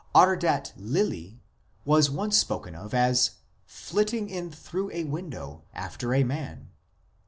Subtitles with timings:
[0.15, 1.43] Ardat Lili
[1.85, 3.35] is once spoken of as"
[3.67, 6.71] flitting in through a window" after a man.